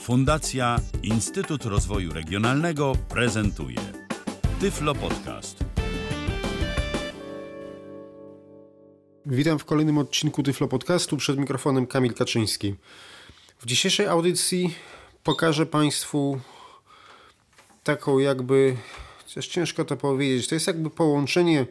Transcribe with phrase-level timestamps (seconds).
[0.00, 3.76] Fundacja Instytut Rozwoju Regionalnego prezentuje
[4.60, 5.64] Tyflo Podcast.
[9.26, 12.74] Witam w kolejnym odcinku Tyflo Podcastu przed mikrofonem Kamil Kaczyński.
[13.58, 14.74] W dzisiejszej audycji
[15.22, 16.40] pokażę Państwu
[17.84, 18.76] taką jakby,
[19.26, 21.66] coś ciężko to powiedzieć, to jest jakby połączenie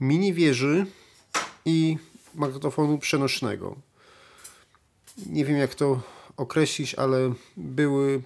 [0.00, 0.86] mini wieży
[1.64, 1.96] i
[2.34, 3.76] magnetofonu przenośnego.
[5.26, 8.22] Nie wiem jak to określić, ale były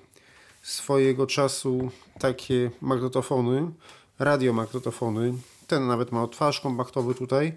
[0.62, 3.70] swojego czasu takie magnetofony,
[4.18, 5.34] radiomagnetofony.
[5.66, 7.52] Ten nawet ma otwarz kompaktowy tutaj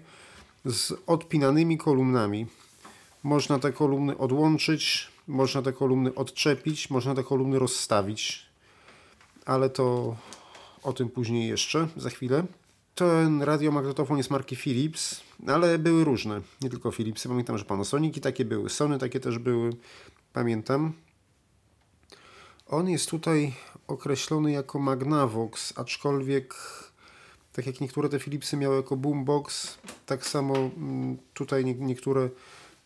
[0.64, 2.46] z odpinanymi kolumnami.
[3.22, 8.46] Można te kolumny odłączyć, można te kolumny odczepić, można te kolumny rozstawić.
[9.46, 10.16] Ale to
[10.82, 12.44] o tym później jeszcze, za chwilę.
[12.94, 17.28] Ten radiomagnetofon jest marki Philips, ale były różne, nie tylko Philipsy.
[17.28, 19.70] Pamiętam, że Panasoniki takie były, Sony takie też były,
[20.34, 20.92] pamiętam.
[22.66, 23.54] On jest tutaj
[23.86, 26.54] określony jako Magnavox, aczkolwiek
[27.52, 32.28] tak jak niektóre te Philipsy miały jako boombox, tak samo mm, tutaj niektóre,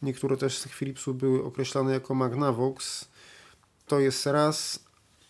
[0.03, 3.09] niektóre też z tych Philipsów były określane jako Magnavox.
[3.87, 4.81] To jest raz,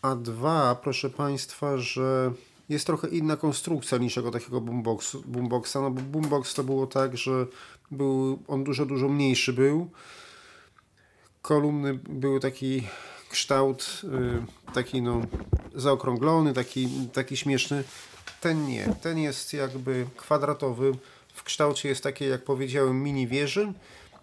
[0.02, 2.32] a dwa, proszę Państwa, że
[2.68, 7.16] jest trochę inna konstrukcja niż jako takiego boomboxu, boomboxa, no bo boombox to było tak,
[7.16, 7.46] że
[7.90, 9.90] był on dużo, dużo mniejszy był.
[11.42, 12.82] Kolumny były taki
[13.30, 15.20] kształt y, taki no
[15.74, 17.84] zaokrąglony, taki, taki śmieszny.
[18.40, 20.92] Ten nie, ten jest jakby kwadratowy,
[21.34, 23.72] w kształcie jest takie jak powiedziałem mini wieży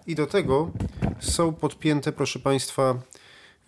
[0.07, 0.72] i do tego
[1.19, 2.95] są podpięte proszę Państwa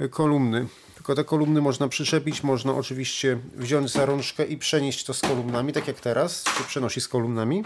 [0.09, 0.67] kolumny.
[0.95, 5.73] Tylko te kolumny można przyczepić, można oczywiście wziąć za rączkę i przenieść to z kolumnami,
[5.73, 7.63] tak jak teraz się przenosi z kolumnami.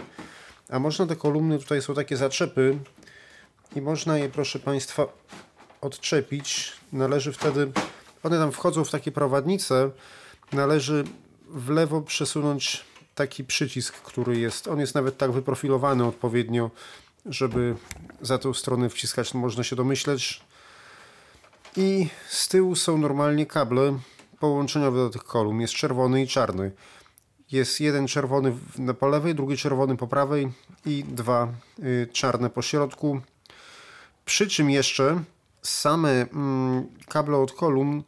[0.68, 2.78] A można te kolumny, tutaj są takie zaczepy
[3.76, 5.06] i można je proszę Państwa
[5.82, 6.72] odczepić.
[6.92, 7.72] Należy wtedy,
[8.22, 9.90] one tam wchodzą w takie prowadnice,
[10.52, 11.04] należy
[11.48, 16.70] w lewo przesunąć taki przycisk, który jest, on jest nawet tak wyprofilowany odpowiednio,
[17.26, 17.76] żeby
[18.20, 20.40] za tą stronę wciskać, można się domyśleć.
[21.76, 23.98] I z tyłu są normalnie kable
[24.40, 25.60] połączeniowe do tych kolumn.
[25.60, 26.72] Jest czerwony i czarny.
[27.52, 28.54] Jest jeden czerwony
[28.98, 30.52] po lewej, drugi czerwony po prawej
[30.86, 33.20] i dwa y, czarne po środku.
[34.24, 35.22] Przy czym jeszcze
[35.62, 38.02] same mm, kable od kolumn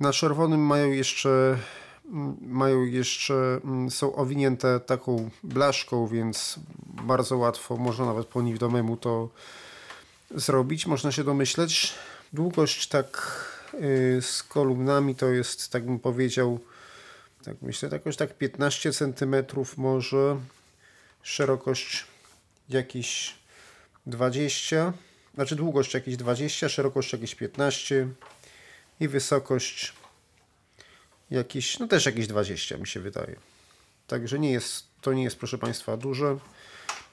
[0.00, 1.58] na czerwonym mają jeszcze
[2.12, 8.96] mm, mają jeszcze, mm, są owinięte taką blaszką, więc bardzo łatwo, można nawet po niewidomemu
[8.96, 9.28] to
[10.30, 11.94] zrobić, można się domyśleć.
[12.32, 13.40] Długość tak
[13.74, 16.60] y, z kolumnami to jest, tak bym powiedział,
[17.44, 19.34] tak myślę, jakoś tak 15 cm
[19.76, 20.36] może,
[21.22, 22.04] szerokość
[22.68, 23.34] jakieś
[24.06, 24.92] 20
[25.36, 28.08] znaczy długość jakieś 20, szerokość jakieś 15
[29.00, 29.92] i wysokość
[31.30, 33.36] jakieś, no też jakieś 20 mi się wydaje.
[34.06, 36.38] Także nie jest, to nie jest proszę Państwa duże.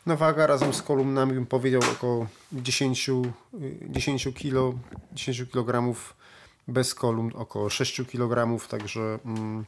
[0.05, 3.09] No waga razem z kolumnami bym powiedział około 10,
[3.89, 4.79] 10 kg,
[5.13, 5.95] 10 kg
[6.67, 9.65] bez kolumn około 6 kg, także, mm,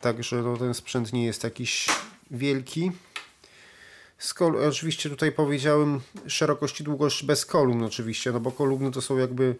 [0.00, 1.86] także no, ten sprzęt nie jest jakiś
[2.30, 2.92] wielki.
[4.18, 9.16] Skol oczywiście tutaj powiedziałem szerokość i długość bez kolumn oczywiście, no bo kolumny to są
[9.16, 9.56] jakby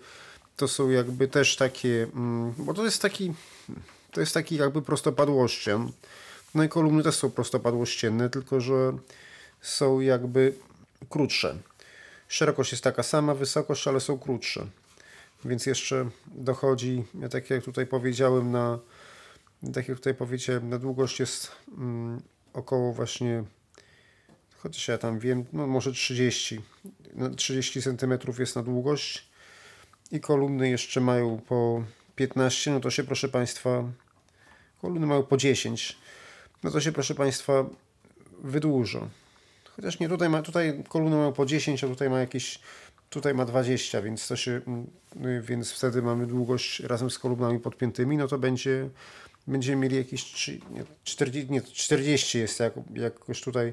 [0.57, 3.35] to są jakby też takie, mm, bo to jest taki
[4.13, 5.93] to jest taki jakby prostopadłościan.
[6.55, 8.93] No i kolumny też są prostopadłościenne, tylko że
[9.61, 10.55] są jakby
[11.11, 11.57] krótsze.
[12.29, 14.67] Szerokość jest taka sama, wysokość, ale są krótsze.
[15.45, 18.79] Więc jeszcze dochodzi, tak jak tutaj powiedziałem, na
[19.75, 23.45] tak jak tutaj powiedziałem, na długość jest mm, około właśnie
[24.59, 26.61] chociaż ja tam wiem, no może 30,
[27.37, 29.29] 30 cm jest na długość
[30.11, 31.85] i kolumny jeszcze mają po
[32.17, 33.85] 15, no to się proszę Państwa,
[34.81, 35.99] kolumny mają po 10,
[36.63, 37.65] no to się proszę Państwa
[38.43, 39.09] wydłużą.
[39.77, 42.61] Chociaż nie, tutaj, ma, tutaj kolumny mają po 10, a tutaj ma jakieś,
[43.11, 48.17] tutaj ma 20, więc to się, mm, więc wtedy mamy długość razem z kolumnami podpiętymi,
[48.17, 48.89] no to będzie,
[49.47, 53.73] będziemy mieli jakieś 3, nie, 40, nie, 40 jest jak, jakoś tutaj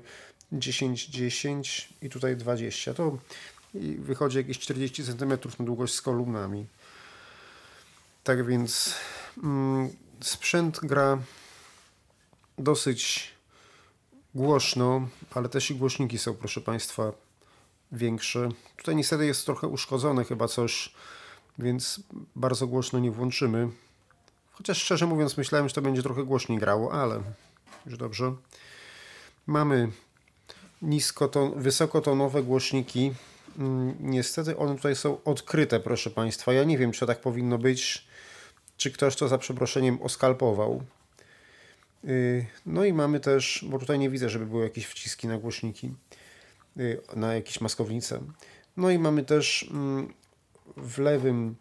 [0.59, 2.93] 10, 10 i tutaj 20.
[2.93, 3.17] To
[3.99, 5.29] wychodzi jakieś 40 cm
[5.59, 6.65] na długość z kolumnami.
[8.23, 8.93] Tak więc
[9.43, 9.89] mm,
[10.21, 11.17] sprzęt gra
[12.57, 13.31] dosyć
[14.35, 17.11] głośno, ale też i głośniki są, proszę Państwa,
[17.91, 18.49] większe.
[18.77, 20.93] Tutaj niestety jest trochę uszkodzone chyba coś,
[21.59, 21.99] więc
[22.35, 23.69] bardzo głośno nie włączymy.
[24.51, 27.21] Chociaż szczerze mówiąc myślałem, że to będzie trochę głośniej grało, ale
[27.85, 28.35] już dobrze.
[29.47, 29.91] Mamy
[30.85, 33.13] niskoton, wysokotonowe głośniki.
[33.59, 36.53] Mm, niestety one tutaj są odkryte, proszę Państwa.
[36.53, 38.07] Ja nie wiem, czy tak powinno być.
[38.77, 40.83] czy ktoś to za przeproszeniem oskalpował.
[42.05, 45.93] Y, no i mamy też, bo tutaj nie widzę, żeby były jakieś wciski na głośniki,
[46.77, 48.19] y, na jakieś maskownice.
[48.77, 50.13] No i mamy też mm,
[50.77, 51.55] w lewym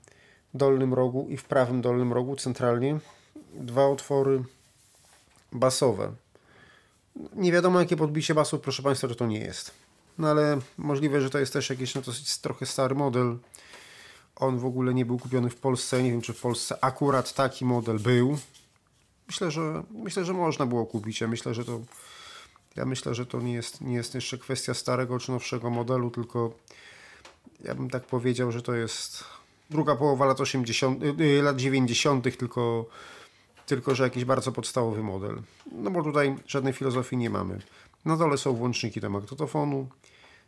[0.55, 2.99] dolnym rogu i w prawym dolnym rogu centralnie
[3.55, 4.45] dwa otwory
[5.53, 6.13] basowe.
[7.35, 9.71] Nie wiadomo jakie podbicie basów, proszę Państwa, że to nie jest.
[10.19, 13.39] No ale możliwe, że to jest też jakiś no, dosyć trochę stary model.
[14.37, 16.03] On w ogóle nie był kupiony w Polsce.
[16.03, 18.39] Nie wiem, czy w Polsce akurat taki model był.
[19.27, 21.21] Myślę, że myślę, że można było kupić.
[21.21, 21.81] Ja myślę, że to
[22.77, 26.53] ja myślę, że to nie jest, nie jest jeszcze kwestia starego czy nowszego modelu, tylko
[27.65, 29.25] ja bym tak powiedział, że to jest
[29.71, 32.87] druga połowa lat 80, yy, lat 90., tylko,
[33.67, 35.43] tylko że jakiś bardzo podstawowy model.
[35.73, 37.59] No bo tutaj żadnej filozofii nie mamy.
[38.05, 39.89] Na dole są włączniki do magnetofonu.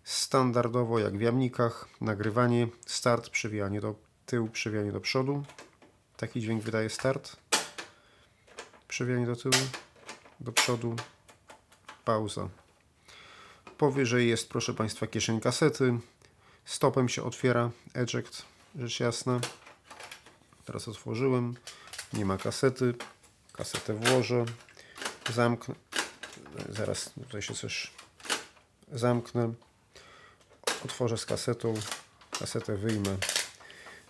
[0.04, 3.94] Standardowo, jak w jamnikach, nagrywanie, start, przewijanie do
[4.26, 5.42] tyłu, przewijanie do przodu.
[6.16, 7.36] Taki dźwięk wydaje start.
[8.88, 9.54] Przewijanie do tyłu,
[10.40, 10.96] do przodu,
[12.04, 12.48] pauza.
[13.78, 15.98] Powyżej jest, proszę Państwa, kieszeń kasety.
[16.64, 18.44] Stopem się otwiera eject,
[18.78, 19.40] rzecz jasna.
[20.64, 21.54] Teraz otworzyłem.
[22.16, 22.94] Nie ma kasety.
[23.52, 24.44] Kasetę włożę.
[25.34, 25.74] Zamknę.
[26.68, 27.90] Zaraz tutaj się coś
[28.92, 29.54] zamknę.
[30.84, 31.74] Otworzę z kasetą.
[32.38, 33.16] Kasetę wyjmę.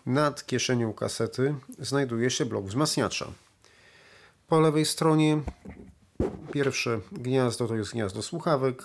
[0.06, 3.26] Nad kieszenią kasety znajduje się blok wzmacniacza.
[4.48, 5.42] Po lewej stronie
[6.52, 8.82] pierwsze gniazdo to jest gniazdo słuchawek.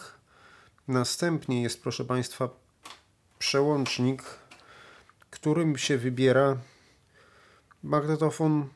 [0.88, 2.50] Następnie jest, proszę Państwa,
[3.40, 4.24] przełącznik,
[5.30, 6.58] którym się wybiera
[7.84, 8.70] magnetofon,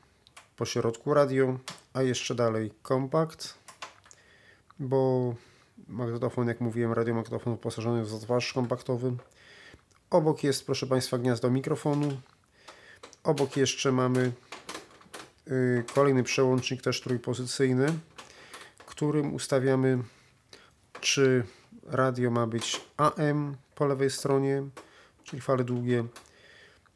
[0.55, 1.59] po środku radio,
[1.93, 3.53] a jeszcze dalej kompakt,
[4.79, 5.33] bo
[5.87, 9.13] magnetofon, jak mówiłem, radiomagnetofon wyposażony w zatwarz kompaktowy.
[10.09, 12.21] Obok jest, proszę Państwa, gniazdo mikrofonu.
[13.23, 14.31] Obok jeszcze mamy
[15.47, 17.87] y, kolejny przełącznik, też trójpozycyjny,
[18.85, 20.03] którym ustawiamy,
[21.01, 21.43] czy
[21.83, 24.63] radio ma być AM po lewej stronie,
[25.23, 26.03] czyli fale długie,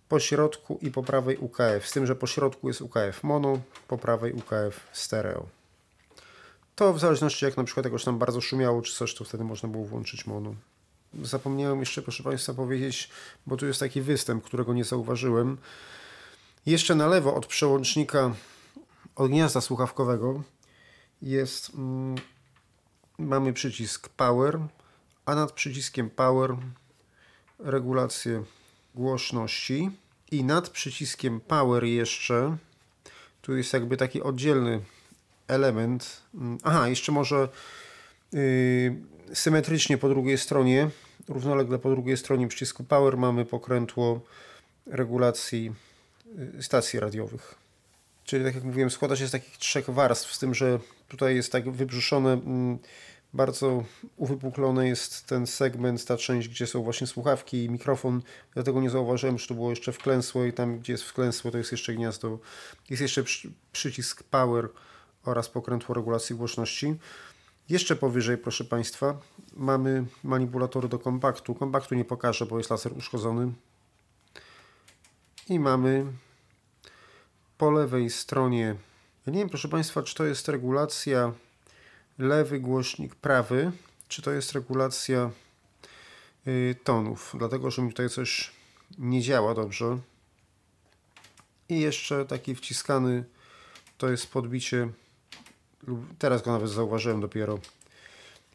[0.10, 1.88] po środku i po prawej UKF.
[1.88, 5.46] Z tym, że po środku jest UKF mono, po prawej UKF stereo.
[6.76, 9.70] To w zależności jak na przykład jakoś tam bardzo szumiało czy coś, to wtedy można
[9.70, 10.56] było włączyć mono.
[11.24, 13.10] Zapomniałem jeszcze, proszę Państwa, powiedzieć,
[13.48, 15.58] bo tu jest taki występ, którego nie zauważyłem.
[16.66, 18.36] Jeszcze na lewo od przełącznika,
[19.16, 20.44] od gniazda słuchawkowego
[21.22, 22.16] jest, mm,
[23.18, 24.60] mamy przycisk Power,
[25.26, 26.56] a nad przyciskiem Power
[27.60, 28.44] regulację
[29.00, 29.92] głośności
[30.32, 32.58] i nad przyciskiem Power jeszcze
[33.42, 34.82] tu jest jakby taki oddzielny
[35.48, 36.22] element.
[36.36, 37.50] Mm, aha, jeszcze może
[38.34, 38.96] yy,
[39.34, 40.90] symetrycznie po drugiej stronie,
[41.28, 44.22] równolegle po drugiej stronie przycisku Power mamy pokrętło
[44.86, 45.72] regulacji
[46.56, 47.56] yy, stacji radiowych.
[48.24, 51.52] Czyli tak jak mówiłem, składa się z takich trzech warstw, z tym, że tutaj jest
[51.52, 52.78] tak wybrzuszone yy,
[53.34, 53.84] bardzo
[54.18, 58.22] uwypuklony jest ten segment, ta część, gdzie są właśnie słuchawki i mikrofon.
[58.54, 61.72] Dlatego nie zauważyłem, że to było jeszcze wklęsłe i tam, gdzie jest wklęsłe, to jest
[61.72, 62.40] jeszcze gniazdo.
[62.90, 63.24] Jest jeszcze
[63.72, 64.70] przycisk power
[65.26, 66.96] oraz pokrętło regulacji głośności.
[67.70, 69.18] Jeszcze powyżej, proszę Państwa,
[69.54, 71.56] mamy manipulatory do kompaktu.
[71.56, 73.54] Kompaktu nie pokażę, bo jest laser uszkodzony.
[75.50, 76.06] I mamy
[77.58, 78.76] po lewej stronie,
[79.26, 81.34] ja nie wiem, proszę Państwa, czy to jest regulacja
[82.20, 83.72] lewy głośnik prawy,
[84.08, 85.32] czy to jest regulacja
[86.48, 88.52] y, tonów, dlatego że mi tutaj coś
[88.98, 89.98] nie działa dobrze.
[91.70, 93.24] I jeszcze taki wciskany
[93.98, 94.90] to jest podbicie,
[96.20, 97.60] teraz go nawet zauważyłem dopiero.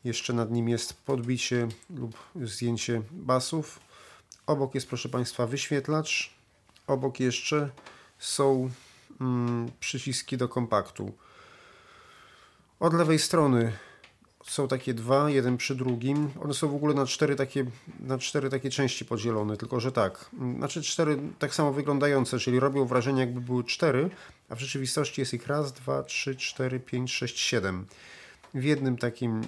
[0.04, 3.80] Jeszcze nad nim jest podbicie lub zdjęcie basów.
[4.46, 6.34] Obok jest, proszę Państwa, wyświetlacz.
[6.86, 7.70] Obok jeszcze
[8.18, 8.70] są
[9.20, 11.12] mm, przyciski do kompaktu.
[12.84, 13.72] Od lewej strony
[14.44, 16.30] są takie dwa, jeden przy drugim.
[16.42, 17.64] One są w ogóle na cztery takie,
[18.00, 20.30] na cztery takie części podzielone, tylko że tak.
[20.58, 24.10] Znaczy cztery tak samo wyglądające, czyli robią wrażenie jakby były cztery,
[24.48, 27.86] a w rzeczywistości jest ich raz, dwa, trzy, cztery, pięć, sześć, siedem.
[28.54, 29.40] W jednym takim,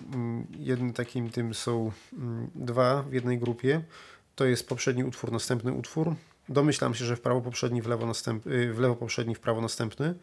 [0.58, 3.84] jednym takim tym są mm, dwa w jednej grupie.
[4.34, 6.14] To jest poprzedni utwór, następny utwór.
[6.48, 9.60] Domyślam się, że w prawo poprzedni, w lewo, następ, y, w lewo poprzedni, w prawo
[9.60, 10.14] następny.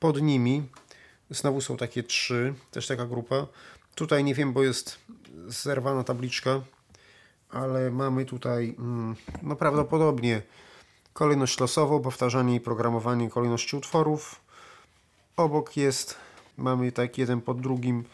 [0.00, 0.62] Pod nimi
[1.30, 3.46] Znowu są takie trzy, też taka grupa.
[3.94, 4.98] Tutaj nie wiem, bo jest
[5.46, 6.60] zerwana tabliczka,
[7.50, 10.42] ale mamy tutaj mm, no prawdopodobnie
[11.12, 14.40] kolejność losową, powtarzanie i programowanie kolejności utworów.
[15.36, 16.16] Obok jest,
[16.56, 18.04] mamy tak jeden pod drugim.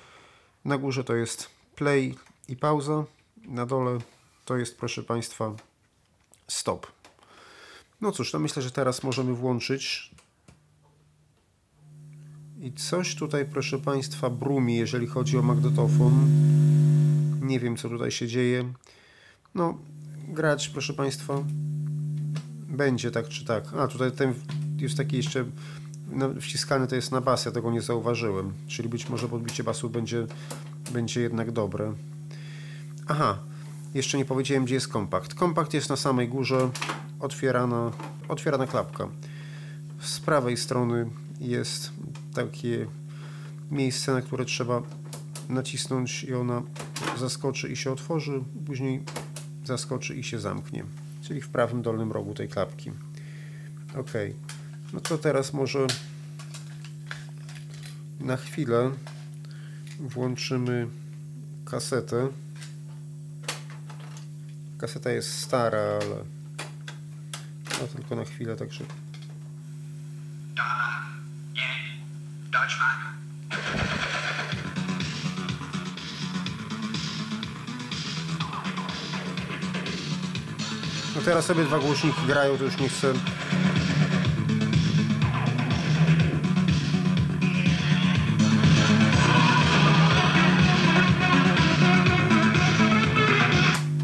[0.65, 2.15] Na górze to jest play
[2.49, 3.05] i pauza.
[3.45, 3.99] Na dole
[4.45, 5.53] to jest, proszę Państwa,
[6.49, 6.87] stop.
[8.01, 10.11] No cóż, to myślę, że teraz możemy włączyć
[12.65, 16.27] I coś tutaj, proszę Państwa, brumi, jeżeli chodzi o magnetofon.
[17.43, 18.73] Nie wiem, co tutaj się dzieje.
[19.55, 19.79] No,
[20.29, 21.45] grać, proszę Państwa,
[22.69, 23.65] będzie tak czy tak.
[23.79, 24.35] A, tutaj ten
[24.79, 25.45] jest taki jeszcze
[26.11, 28.53] no, wciskany to jest na bas, ja tego nie zauważyłem.
[28.67, 30.27] Czyli być może podbicie basu będzie,
[30.93, 31.95] będzie jednak dobre.
[33.09, 33.39] Aha,
[33.95, 35.35] jeszcze nie powiedziałem, gdzie jest kompakt.
[35.35, 36.71] Kompakt jest na samej górze,
[37.21, 37.91] otwierana,
[38.29, 39.09] otwierana klapka.
[40.01, 41.93] Z prawej strony jest
[42.35, 42.87] takie
[43.71, 44.83] miejsce, na które trzeba
[45.49, 46.63] nacisnąć i ona
[47.19, 49.03] zaskoczy i się otworzy, później
[49.65, 50.85] zaskoczy i się zamknie.
[51.23, 52.91] Czyli w prawym dolnym rogu tej klapki.
[53.97, 54.13] Ok.
[54.93, 55.87] No to teraz może
[58.21, 58.91] na chwilę
[60.01, 60.89] włączymy
[61.65, 62.29] kasetę.
[64.79, 66.25] Kaseta jest stara, ale
[67.81, 68.85] no tylko na chwilę, także
[81.25, 83.13] teraz sobie dwa głośniki grają, to już nie chcę.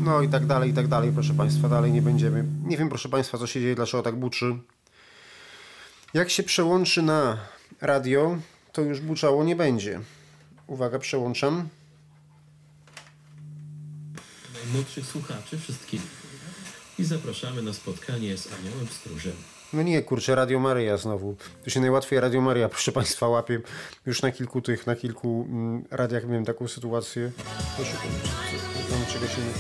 [0.05, 2.45] No i tak dalej, i tak dalej, proszę Państwa, dalej nie będziemy.
[2.65, 4.59] Nie wiem, proszę Państwa, co się dzieje, dlaczego tak buczy.
[6.15, 7.37] Jak się przełączy na
[7.81, 8.39] radio,
[8.73, 10.01] to już buczało nie będzie.
[10.67, 11.69] Uwaga, przełączam.
[14.65, 16.20] najmłodszych słuchaczy wszystkich
[17.01, 19.33] i zapraszamy na spotkanie z Aniołem Stróżem.
[19.73, 21.37] No nie, kurczę, Radio Maryja znowu.
[21.65, 23.61] To się najłatwiej Radio Maryja, proszę Państwa, łapie.
[24.07, 27.33] Już na kilku tych, na kilku mm, radiach miałem taką sytuację.
[27.77, 28.11] Poszukam,
[28.75, 29.59] poszukam czegoś innego.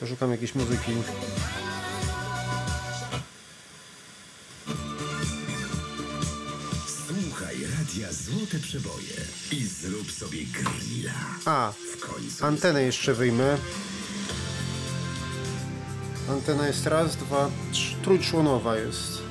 [0.00, 0.92] Poszukam jakiejś muzyki.
[6.86, 9.16] Słuchaj radia Złote Przeboje
[9.52, 11.12] i zrób sobie grilla.
[11.44, 13.58] A, W końcu antenę jeszcze wyjmę.
[16.30, 17.50] Antena jest raz, dwa,
[18.02, 19.22] trójczłonowa jest.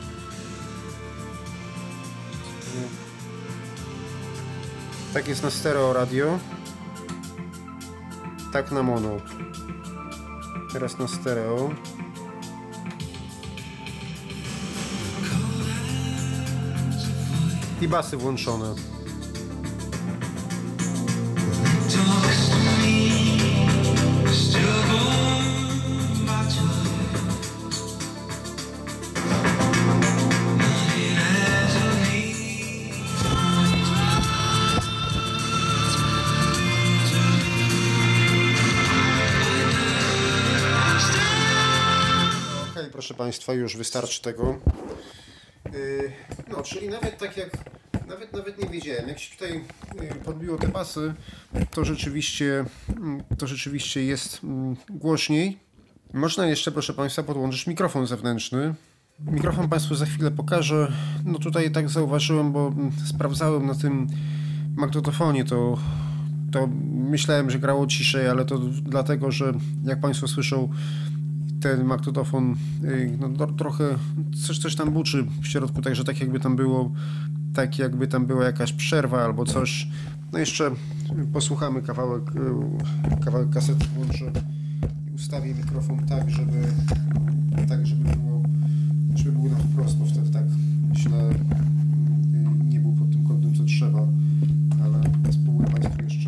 [5.14, 6.40] Tak jest na stereo radio.
[8.54, 9.18] Tak na mono.
[10.74, 11.72] Teraz na stereo.
[17.82, 18.95] I basy włączone.
[43.26, 44.56] Państwa, już wystarczy tego.
[45.74, 46.12] Yy,
[46.52, 47.50] no, czyli nawet tak jak,
[48.08, 49.64] nawet, nawet nie wiedziałem, jak się tutaj
[50.02, 51.14] yy, podbiło te pasy,
[51.72, 52.66] to rzeczywiście,
[52.98, 55.60] mm, to rzeczywiście jest mm, głośniej.
[56.14, 58.76] Można jeszcze, proszę Państwa, podłączyć mikrofon zewnętrzny.
[59.20, 60.92] Mikrofon Państwu za chwilę pokażę.
[61.26, 64.08] No tutaj tak zauważyłem, bo mm, sprawdzałem na tym
[64.76, 65.78] magnetofonie, to,
[66.52, 69.54] to myślałem, że grało ciszej, ale to dlatego, że
[69.86, 70.70] jak Państwo słyszą,
[71.66, 73.84] ten magnetofon y, no, do, trochę
[74.48, 76.92] coś, coś tam buczy w środku, także tak jakby tam było
[77.54, 79.88] tak jakby tam była jakaś przerwa albo coś.
[80.34, 80.72] No jeszcze
[81.34, 84.32] posłuchamy kawałek, y, kawałek kasety włączę
[85.12, 86.62] i ustawię mikrofon tak, żeby
[87.70, 88.44] tak, żeby było
[89.16, 90.46] żeby było na wprost, bo wtedy tak
[90.90, 94.08] myślę y, nie był pod tym kątem co trzeba,
[94.84, 96.25] ale spróbuję Państwu jeszcze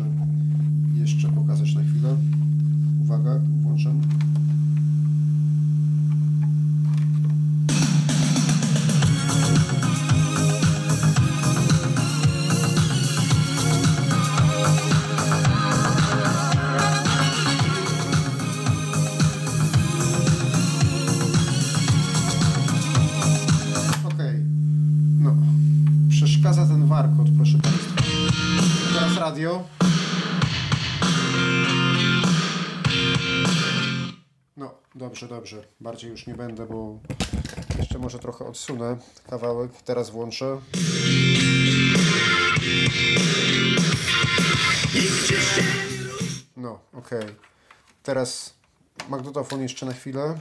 [35.18, 35.64] dobrze, dobrze.
[35.80, 36.98] Bardziej już nie będę, bo
[37.78, 38.96] jeszcze może trochę odsunę
[39.30, 39.70] kawałek.
[39.84, 40.58] Teraz włączę.
[46.56, 47.22] No, okej.
[48.02, 48.54] Teraz
[49.08, 50.38] magnetofon jeszcze na chwilę.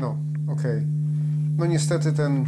[0.00, 0.16] No,
[0.52, 0.82] okej.
[1.56, 2.46] No niestety ten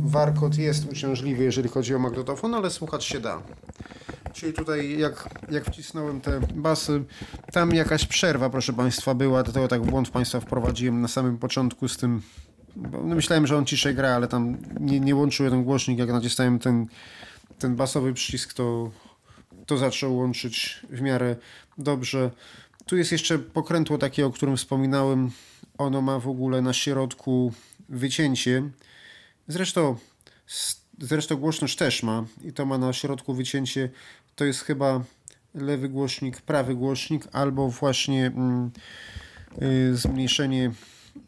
[0.00, 3.42] warkot jest uciążliwy, jeżeli chodzi o magnetofon, ale słuchać się da.
[4.42, 7.04] Czyli tutaj jak, jak wcisnąłem te basy,
[7.52, 11.96] tam jakaś przerwa, proszę Państwa, była, dlatego tak błąd Państwa wprowadziłem na samym początku z
[11.96, 12.22] tym,
[12.76, 16.58] no myślałem, że on ciszej gra, ale tam nie, nie łączył ten głośnik, jak nacisnąłem
[16.58, 16.86] ten,
[17.58, 18.90] ten basowy przycisk, to,
[19.66, 21.36] to zaczął łączyć w miarę
[21.78, 22.30] dobrze.
[22.86, 25.30] Tu jest jeszcze pokrętło takie, o którym wspominałem,
[25.78, 27.52] ono ma w ogóle na środku
[27.88, 28.70] wycięcie,
[29.48, 29.96] zresztą
[31.02, 33.90] Zresztą głośność też ma i to ma na środku wycięcie.
[34.36, 35.04] To jest chyba
[35.54, 38.70] lewy głośnik, prawy głośnik, albo właśnie mm,
[39.62, 40.72] y, zmniejszenie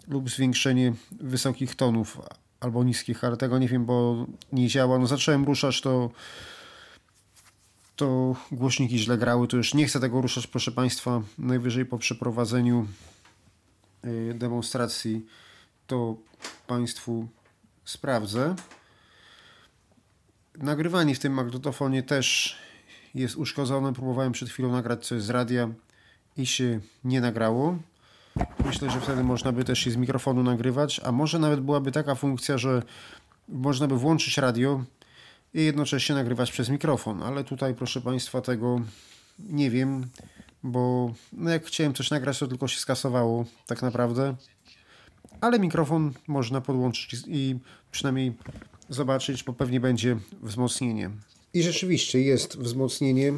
[0.09, 2.21] lub zwiększenie wysokich tonów
[2.61, 4.99] albo niskich, ale tego nie wiem, bo nie działa.
[4.99, 6.11] No zacząłem ruszać, to
[7.97, 11.23] to głośniki źle grały, to już nie chcę tego ruszać, proszę Państwa.
[11.39, 12.87] Najwyżej po przeprowadzeniu
[14.05, 15.27] y, demonstracji
[15.87, 16.17] to
[16.67, 17.29] Państwu
[17.85, 18.55] sprawdzę.
[20.59, 22.57] Nagrywanie w tym magnetofonie też
[23.15, 23.93] jest uszkodzone.
[23.93, 25.69] Próbowałem przed chwilą nagrać coś z radia
[26.37, 27.79] i się nie nagrało.
[28.65, 32.15] Myślę, że wtedy można by też i z mikrofonu nagrywać, a może nawet byłaby taka
[32.15, 32.83] funkcja, że
[33.49, 34.85] można by włączyć radio
[35.55, 38.81] i jednocześnie nagrywać przez mikrofon, ale tutaj proszę Państwa tego
[39.39, 40.07] nie wiem,
[40.63, 44.35] bo no jak chciałem coś nagrać, to tylko się skasowało tak naprawdę.
[45.41, 47.59] Ale mikrofon można podłączyć i
[47.91, 48.33] przynajmniej
[48.89, 51.11] zobaczyć, bo pewnie będzie wzmocnienie.
[51.55, 53.33] I rzeczywiście jest wzmocnienie,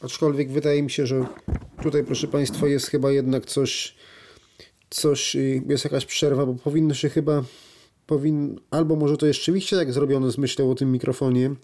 [0.00, 1.26] aczkolwiek wydaje mi się, że
[1.82, 3.94] tutaj, proszę Państwa, jest chyba jednak coś,
[4.90, 7.44] coś y, jest jakaś przerwa, bo powinno się chyba,
[8.06, 11.54] powin, albo może to rzeczywiście tak zrobione z myślą o tym mikrofonie,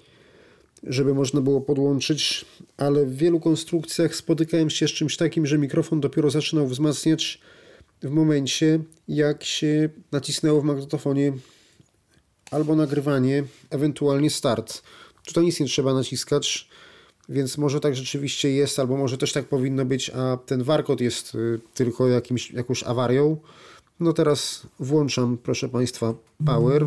[0.82, 2.44] żeby można było podłączyć,
[2.76, 7.40] ale w wielu konstrukcjach spotykałem się z czymś takim, że mikrofon dopiero zaczynał wzmacniać
[8.02, 11.32] w momencie, jak się nacisnęło w magnetofonie
[12.50, 14.82] albo nagrywanie, ewentualnie start.
[15.26, 16.68] Tutaj nic nie trzeba naciskać,
[17.28, 21.34] więc może tak rzeczywiście jest, albo może też tak powinno być, a ten warkot jest
[21.34, 23.36] y, tylko jakimś, jakąś awarią.
[24.00, 26.14] No teraz włączam, proszę Państwa,
[26.46, 26.86] power.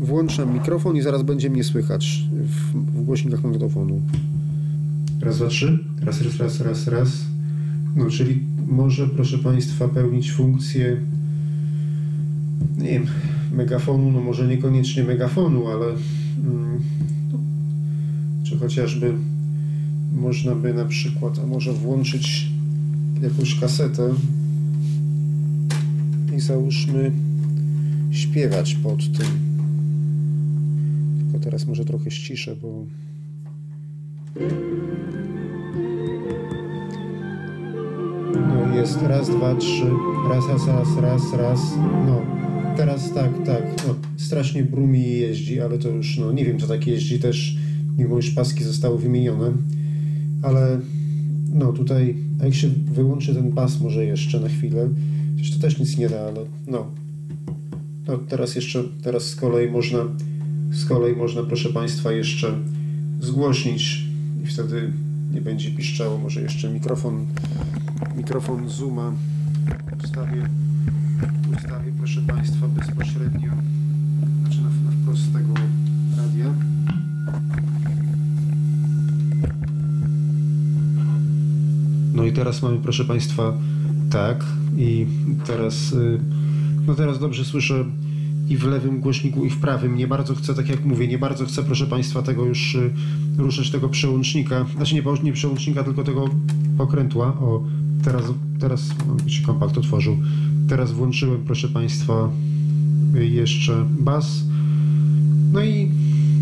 [0.00, 4.02] Włączam mikrofon i zaraz będzie mnie słychać w, w głośnikach magnetofonu.
[5.20, 5.78] Raz, dwa, trzy.
[6.02, 7.08] Raz, raz, raz, raz, raz.
[7.96, 11.00] No, czyli może, proszę Państwa, pełnić funkcję
[12.78, 13.06] nie wiem,
[13.52, 15.86] megafonu, no może niekoniecznie megafonu, ale
[18.44, 19.14] czy chociażby
[20.12, 22.50] można by na przykład, a może włączyć
[23.22, 24.14] jakąś kasetę
[26.36, 27.12] i załóżmy
[28.10, 29.26] śpiewać pod tym.
[31.18, 32.84] Tylko teraz może trochę ściszę, bo
[38.34, 39.90] no jest raz, dwa, trzy,
[40.30, 41.60] raz, raz, raz, raz, raz,
[42.06, 42.22] no
[42.76, 43.62] teraz tak, tak.
[43.88, 47.56] No, strasznie brumi jeździ, ale to już, no nie wiem, co tak jeździ też,
[47.98, 49.52] mimo iż paski zostały wymienione.
[50.42, 50.80] Ale
[51.52, 54.88] no tutaj, a jak się wyłączy ten bas może jeszcze na chwilę,
[55.36, 56.86] przecież to też nic nie da, ale no.
[58.08, 59.98] No teraz jeszcze, teraz z kolei można,
[60.70, 62.58] z kolei można, proszę Państwa, jeszcze
[63.20, 64.04] zgłośnić
[64.44, 64.92] i wtedy
[65.32, 66.18] nie będzie piszczało.
[66.18, 67.26] Może jeszcze mikrofon,
[68.16, 69.12] mikrofon Zooma
[70.04, 70.48] ustawię,
[82.36, 83.52] teraz mamy, proszę Państwa,
[84.10, 84.44] tak
[84.78, 85.06] i
[85.46, 86.20] teraz, y,
[86.86, 87.84] no teraz dobrze słyszę
[88.48, 89.96] i w lewym głośniku i w prawym.
[89.96, 92.90] Nie bardzo chcę, tak jak mówię, nie bardzo chcę, proszę Państwa, tego już y,
[93.38, 96.28] ruszać tego przełącznika, znaczy nie, nie przełącznika, tylko tego
[96.78, 97.26] pokrętła.
[97.26, 97.64] O,
[98.04, 98.24] teraz,
[98.60, 98.90] teraz
[99.26, 100.16] się kompakt otworzył.
[100.68, 102.30] Teraz włączyłem, proszę Państwa,
[103.14, 104.44] jeszcze bas.
[105.52, 105.90] No i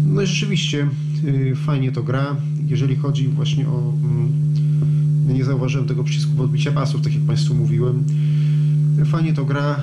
[0.06, 0.88] no rzeczywiście
[1.24, 2.36] yy, fajnie to gra.
[2.66, 3.92] Jeżeli chodzi właśnie o...
[5.28, 8.04] Nie zauważyłem tego przycisku podbicia basów, tak jak Państwu mówiłem.
[9.04, 9.80] Fajnie to gra.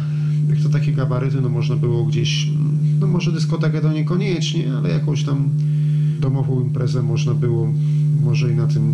[0.49, 2.47] Jak to takie gabaryty, no można było gdzieś...
[2.99, 5.49] No może dyskotekę to niekoniecznie, ale jakąś tam
[6.19, 7.73] domową imprezę można było
[8.21, 8.93] może i na tym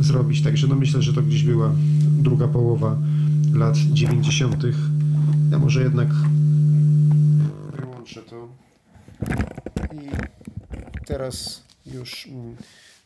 [0.00, 0.42] zrobić.
[0.42, 1.72] Także no myślę, że to gdzieś była
[2.18, 2.96] druga połowa
[3.52, 4.64] lat 90.
[5.50, 6.08] Ja może jednak
[7.80, 8.48] wyłączę to
[9.92, 10.08] i
[11.06, 12.56] teraz już mm,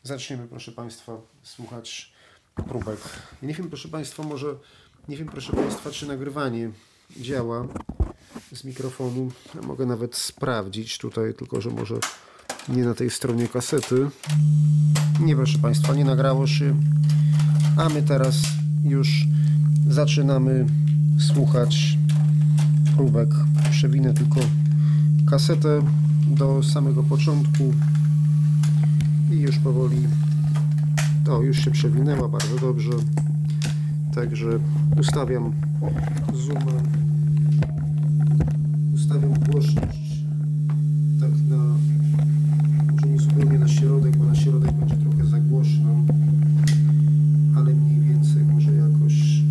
[0.02, 2.12] zaczniemy, proszę Państwa, słuchać
[2.62, 2.98] próbek.
[3.42, 4.54] Nie wiem, proszę Państwa, może
[5.08, 6.70] nie wiem, proszę Państwa, czy nagrywanie
[7.16, 7.66] działa
[8.52, 9.30] z mikrofonu.
[9.54, 11.94] Ja mogę nawet sprawdzić tutaj, tylko że może
[12.68, 14.10] nie na tej stronie kasety.
[15.20, 16.76] Nie, proszę Państwa, nie nagrało się.
[17.76, 18.36] A my teraz
[18.84, 19.24] już
[19.88, 20.66] zaczynamy
[21.34, 21.76] słuchać
[22.96, 23.28] próbek.
[23.70, 24.40] Przewinę tylko
[25.30, 25.82] kasetę
[26.26, 27.74] do samego początku
[29.30, 30.06] i już powoli
[31.30, 32.90] O, już się przewinęła bardzo dobrze.
[34.14, 34.48] Także
[35.00, 35.52] ustawiam
[36.34, 36.72] zooma.
[38.94, 40.24] Ustawiam głośność
[41.20, 41.56] tak na
[42.92, 45.90] może nie zupełnie na środek, bo na środek będzie trochę za głośno,
[47.56, 49.42] ale mniej więcej może jakoś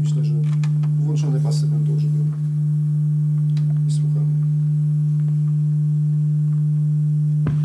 [0.00, 0.34] myślę, że
[0.98, 2.18] włączone pasy będą, żeby
[3.88, 4.34] i słuchamy.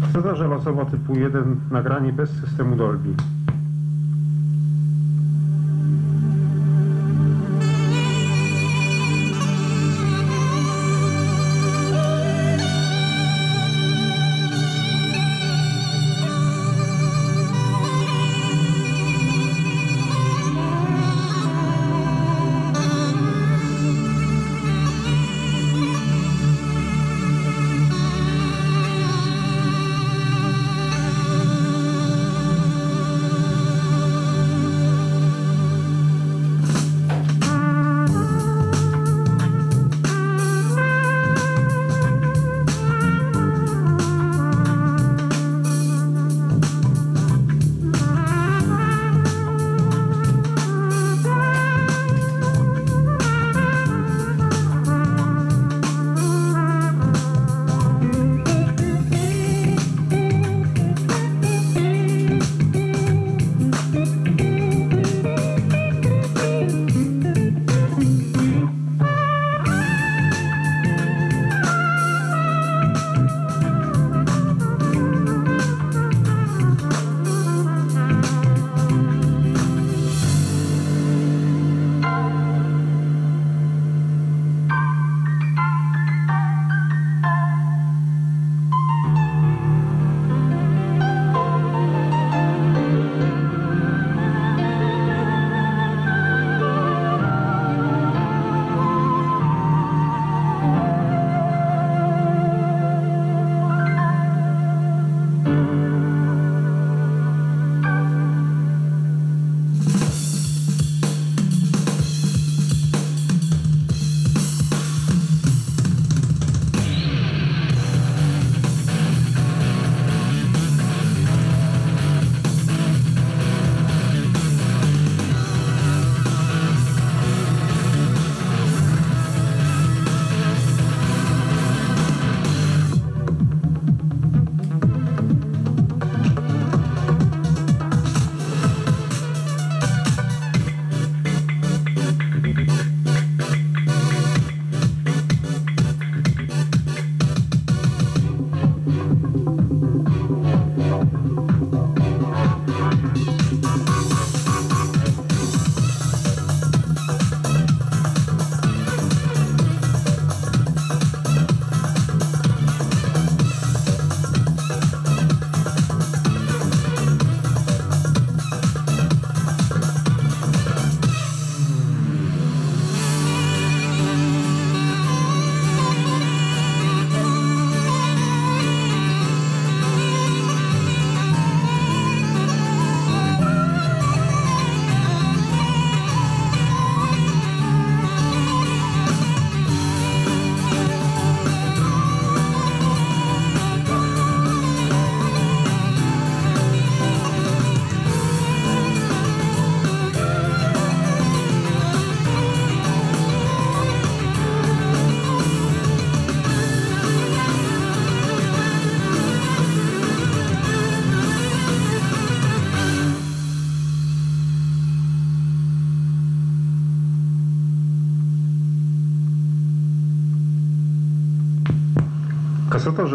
[0.02, 3.10] Kaseta żelazowa typu 1, nagranie bez systemu Dolby.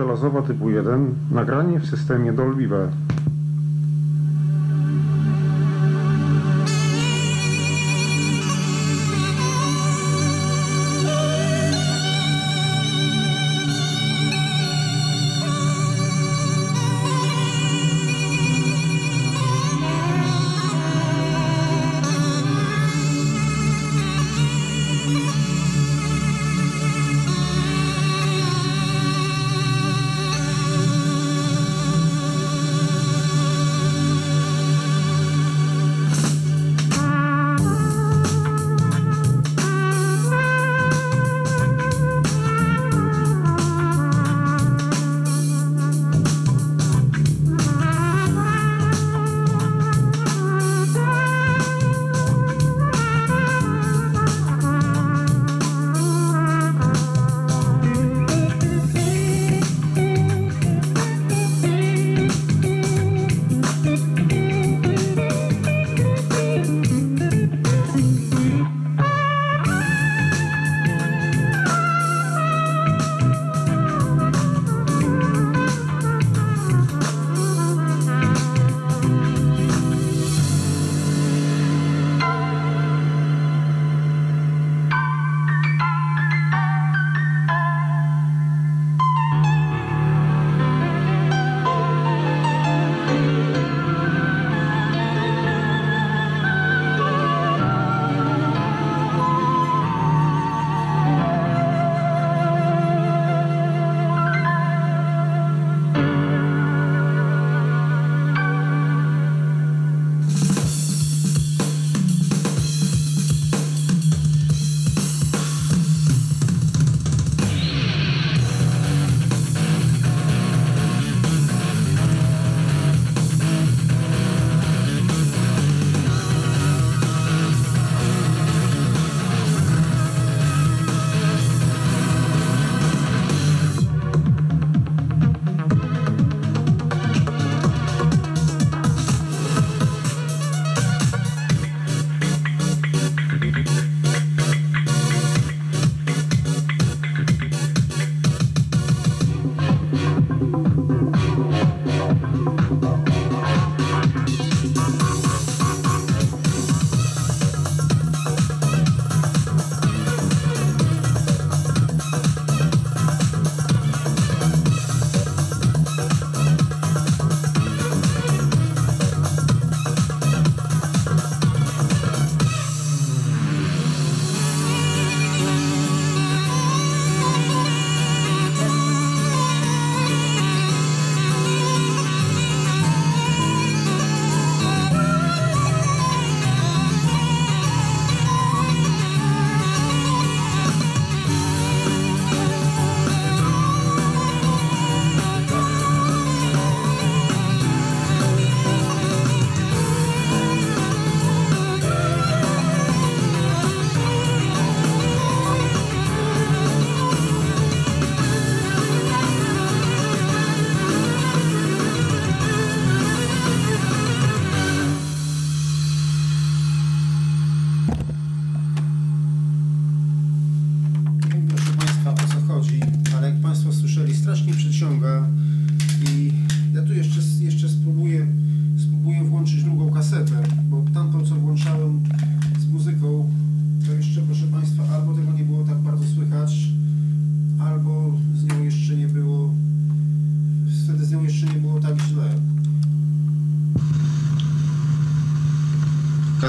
[0.00, 2.88] Żelazowa typu 1, nagranie w systemie Dolby B.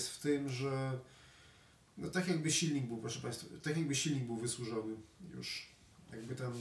[0.00, 0.98] Jest w tym, że
[1.98, 4.94] no tak jakby silnik był, proszę Państwa, tak jakby silnik był wysłużony
[5.34, 5.66] już.
[6.10, 6.52] Jakby tam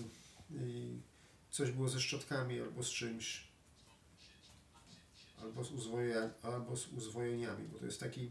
[1.52, 3.50] coś było ze szczotkami albo z czymś.
[5.42, 5.70] Albo z,
[6.44, 8.30] albo z uzwojeniami, bo to jest taki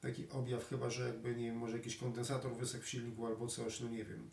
[0.00, 3.80] taki objaw chyba, że jakby, nie wiem, może jakiś kondensator wysechł w silniku albo coś,
[3.80, 4.30] no nie wiem.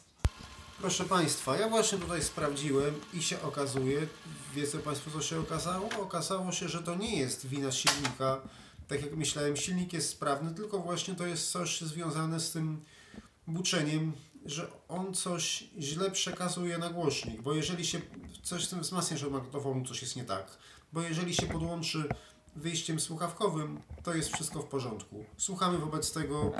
[0.77, 4.07] Proszę Państwa, ja właśnie tutaj sprawdziłem i się okazuje,
[4.55, 5.89] wiecie Państwo co się okazało?
[6.01, 8.41] Okazało się, że to nie jest wina silnika,
[8.93, 12.81] tak jak myślałem, silnik jest sprawny, tylko właśnie to jest coś związane z tym
[13.47, 14.13] buczeniem,
[14.45, 18.01] że on coś źle przekazuje na głośnik, bo jeżeli się
[18.43, 20.57] coś z tym wzmacniaczem magnetofonu coś jest nie tak,
[20.93, 22.03] bo jeżeli się podłączy
[22.55, 25.25] wyjściem słuchawkowym, to jest wszystko w porządku.
[25.37, 26.51] Słuchamy wobec tego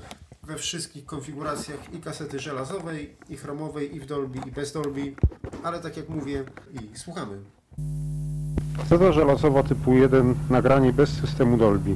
[0.44, 5.16] we wszystkich konfiguracjach i kasety żelazowej, i chromowej, i w Dolby, i bez Dolby,
[5.64, 7.42] ale tak jak mówię, i słuchamy.
[8.78, 11.96] Kaseta żelazowa typu 1, nagranie bez systemu Dolby.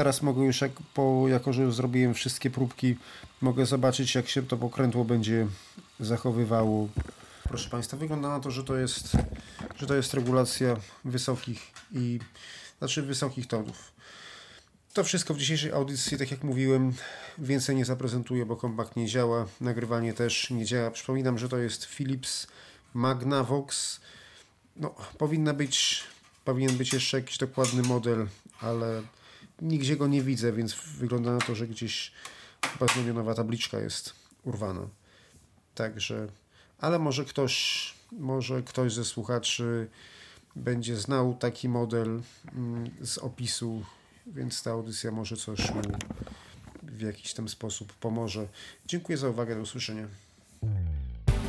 [0.00, 2.96] Teraz mogę już, jak, po, jako że zrobiłem wszystkie próbki,
[3.40, 5.46] mogę zobaczyć, jak się to pokrętło będzie
[6.00, 6.88] zachowywało.
[7.42, 9.12] Proszę Państwa, wygląda na to, że to jest,
[9.76, 12.18] że to jest regulacja wysokich i
[12.78, 13.92] znaczy wysokich tonów.
[14.92, 16.92] To wszystko w dzisiejszej audycji, tak jak mówiłem,
[17.38, 20.90] więcej nie zaprezentuję, bo kompakt nie działa, nagrywanie też nie działa.
[20.90, 22.46] Przypominam, że to jest Philips
[22.94, 24.00] Magnavox.
[24.76, 26.02] No, powinna być,
[26.44, 28.26] powinien być jeszcze jakiś dokładny model,
[28.60, 29.02] ale
[29.62, 32.12] nigdzie go nie widzę, więc wygląda na to, że gdzieś
[32.72, 34.88] chyba znamionowa tabliczka jest urwana.
[35.74, 36.28] Także,
[36.78, 39.88] ale może ktoś, może ktoś ze słuchaczy
[40.56, 42.22] będzie znał taki model
[42.54, 43.84] mm, z opisu,
[44.26, 45.82] więc ta audycja może coś mu
[46.82, 48.46] w jakiś tam sposób pomoże.
[48.86, 50.06] Dziękuję za uwagę, do usłyszenia.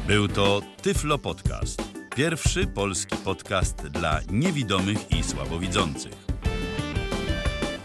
[0.08, 1.82] Był to Tyflo Podcast.
[2.16, 6.14] Pierwszy polski podcast dla niewidomych i słabowidzących.